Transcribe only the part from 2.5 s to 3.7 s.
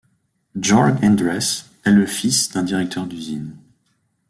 directeur d'usine.